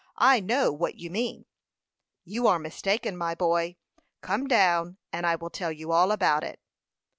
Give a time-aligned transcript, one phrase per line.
[0.17, 1.45] I know what you mean."
[2.25, 3.75] "You are mistaken, my boy.
[4.21, 6.59] Come down, and I will tell you all about it."